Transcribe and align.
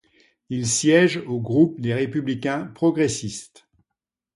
Il 0.49 0.65
siège 0.65 1.21
au 1.27 1.39
groupe 1.39 1.79
des 1.79 1.93
Républicains 1.93 2.65
progressistes. 2.73 3.67